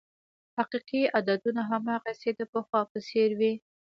[0.57, 3.53] حقیقي عددونه هماغسې د پخوا په څېر وې.